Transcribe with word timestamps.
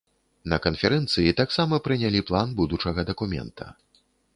На 0.53 0.57
канферэнцыі 0.65 1.35
таксама 1.41 1.81
прынялі 1.91 2.25
план 2.33 2.47
будучага 2.63 3.01
дакумента. 3.13 3.73